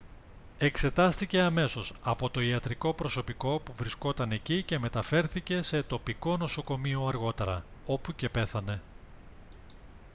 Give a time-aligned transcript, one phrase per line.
[0.57, 7.65] εξετάστηκε αμέσως από το ιατρικό προσωπικό που βρισκόταν εκεί και μεταφέρθηκε σε τοπικό νοσοκομείο αργότερα
[7.85, 8.81] όπου και πέθανε